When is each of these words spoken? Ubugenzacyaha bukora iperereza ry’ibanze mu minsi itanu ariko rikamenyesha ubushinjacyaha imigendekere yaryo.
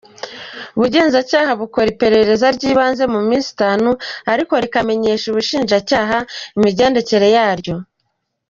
Ubugenzacyaha 0.75 1.51
bukora 1.61 1.87
iperereza 1.93 2.47
ry’ibanze 2.57 3.03
mu 3.13 3.19
minsi 3.29 3.47
itanu 3.55 3.89
ariko 4.31 4.53
rikamenyesha 4.63 5.25
ubushinjacyaha 5.29 6.17
imigendekere 6.57 7.27
yaryo. 7.37 7.75